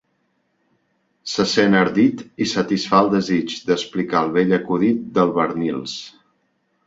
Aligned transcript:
Se 1.33 1.43
sent 1.49 1.75
ardit 1.81 2.23
i 2.45 2.47
satisfà 2.53 3.01
el 3.05 3.11
desig 3.13 3.53
d'explicar 3.67 4.23
el 4.27 4.33
vell 4.39 4.57
acudit 4.59 5.03
del 5.19 5.35
Barnils. 5.39 5.97